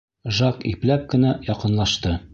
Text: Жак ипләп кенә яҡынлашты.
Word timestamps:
Жак 0.37 0.65
ипләп 0.71 1.05
кенә 1.13 1.37
яҡынлашты. 1.53 2.19